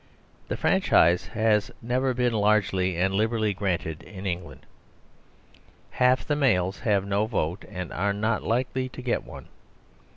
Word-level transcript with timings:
The 0.47 0.57
franchise 0.57 1.27
has 1.27 1.69
never 1.79 2.15
been 2.15 2.33
largely 2.33 2.97
and 2.97 3.13
liberally 3.13 3.53
granted 3.53 4.01
in 4.01 4.25
England; 4.25 4.65
half 5.91 6.25
the 6.25 6.35
males 6.35 6.79
have 6.79 7.05
no 7.05 7.27
vote 7.27 7.63
and 7.69 7.93
are 7.93 8.11
not 8.11 8.41
likely 8.41 8.89
to 8.89 9.01
get 9.03 9.23
one. 9.23 9.47